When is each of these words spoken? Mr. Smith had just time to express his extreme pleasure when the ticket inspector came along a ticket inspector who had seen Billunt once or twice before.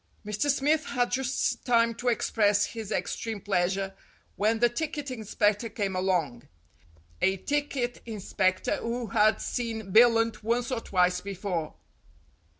Mr. 0.25 0.49
Smith 0.49 0.83
had 0.85 1.11
just 1.11 1.63
time 1.63 1.93
to 1.93 2.07
express 2.07 2.65
his 2.65 2.91
extreme 2.91 3.39
pleasure 3.39 3.93
when 4.35 4.57
the 4.57 4.67
ticket 4.67 5.11
inspector 5.11 5.69
came 5.69 5.95
along 5.95 6.47
a 7.21 7.37
ticket 7.37 8.01
inspector 8.07 8.77
who 8.77 9.05
had 9.05 9.39
seen 9.39 9.91
Billunt 9.93 10.41
once 10.43 10.71
or 10.71 10.81
twice 10.81 11.21
before. 11.21 11.75